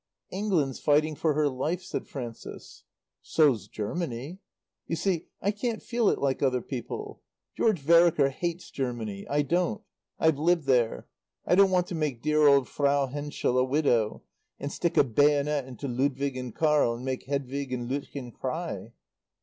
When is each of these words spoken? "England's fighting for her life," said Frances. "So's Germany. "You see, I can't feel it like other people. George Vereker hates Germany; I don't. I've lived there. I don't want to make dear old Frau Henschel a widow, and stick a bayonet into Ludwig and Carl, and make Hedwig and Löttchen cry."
"England's 0.31 0.79
fighting 0.79 1.13
for 1.13 1.35
her 1.35 1.47
life," 1.47 1.83
said 1.83 2.07
Frances. 2.07 2.85
"So's 3.21 3.67
Germany. 3.67 4.39
"You 4.87 4.95
see, 4.95 5.27
I 5.43 5.51
can't 5.51 5.83
feel 5.83 6.09
it 6.09 6.17
like 6.17 6.41
other 6.41 6.63
people. 6.63 7.21
George 7.55 7.77
Vereker 7.79 8.29
hates 8.31 8.71
Germany; 8.71 9.27
I 9.29 9.43
don't. 9.43 9.83
I've 10.17 10.39
lived 10.39 10.65
there. 10.65 11.05
I 11.45 11.53
don't 11.53 11.69
want 11.69 11.85
to 11.89 11.93
make 11.93 12.23
dear 12.23 12.47
old 12.47 12.67
Frau 12.67 13.05
Henschel 13.09 13.59
a 13.59 13.63
widow, 13.63 14.23
and 14.59 14.71
stick 14.71 14.97
a 14.97 15.03
bayonet 15.03 15.65
into 15.67 15.87
Ludwig 15.87 16.35
and 16.35 16.55
Carl, 16.55 16.95
and 16.95 17.05
make 17.05 17.25
Hedwig 17.27 17.71
and 17.71 17.87
Löttchen 17.87 18.33
cry." 18.33 18.93